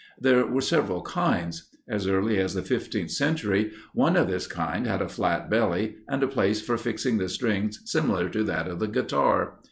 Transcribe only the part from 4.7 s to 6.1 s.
had a flat belly,